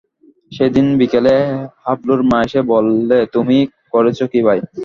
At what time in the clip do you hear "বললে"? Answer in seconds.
2.71-3.17